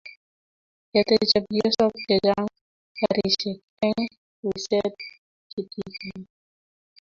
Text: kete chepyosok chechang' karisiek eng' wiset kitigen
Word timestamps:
kete 0.91 1.15
chepyosok 1.29 1.93
chechang' 2.05 2.51
karisiek 2.97 3.59
eng' 3.85 4.13
wiset 4.45 4.95
kitigen 5.51 6.19